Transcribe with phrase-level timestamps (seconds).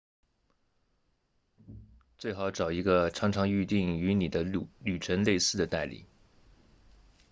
[2.17, 4.43] 最好找一个常常预订与你的
[4.79, 6.03] 旅程类似的代理